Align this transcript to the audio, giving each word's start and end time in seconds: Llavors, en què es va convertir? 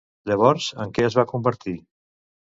Llavors, 0.29 0.69
en 0.85 0.93
què 0.95 1.05
es 1.07 1.17
va 1.19 1.25
convertir? 1.33 1.75